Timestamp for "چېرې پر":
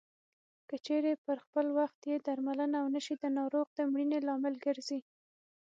0.85-1.37